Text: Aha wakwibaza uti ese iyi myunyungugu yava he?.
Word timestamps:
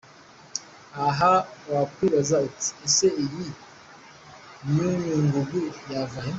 Aha 1.07 1.33
wakwibaza 1.71 2.35
uti 2.47 2.69
ese 2.87 3.07
iyi 3.23 3.47
myunyungugu 4.69 5.61
yava 5.91 6.19
he?. 6.25 6.29